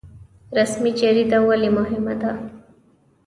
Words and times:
رسمي 0.57 0.91
جریده 0.99 1.39
ولې 1.47 1.69
مهمه 1.77 2.13
ده؟ 2.21 2.31